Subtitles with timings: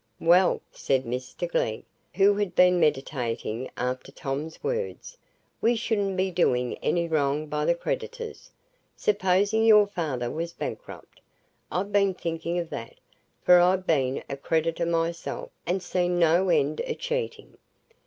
[0.19, 1.83] "Well," said Mr Glegg,
[2.15, 5.15] who had been meditating after Tom's words,
[5.61, 8.49] "we shouldn't be doing any wrong by the creditors,
[8.95, 11.21] supposing your father was bankrupt.
[11.71, 12.95] I've been thinking o' that,
[13.43, 17.57] for I've been a creditor myself, and seen no end o' cheating.